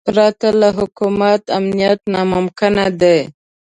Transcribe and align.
پرته 0.07 0.47
له 0.59 0.69
حکومت 0.79 1.41
امنیت 1.57 1.99
ناممکن 2.13 2.73
دی. 3.01 3.17